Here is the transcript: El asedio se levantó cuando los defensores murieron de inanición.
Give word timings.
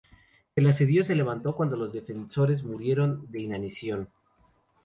El 0.55 0.65
asedio 0.65 1.03
se 1.03 1.13
levantó 1.13 1.55
cuando 1.55 1.77
los 1.77 1.93
defensores 1.93 2.63
murieron 2.63 3.27
de 3.29 3.39
inanición. 3.41 4.09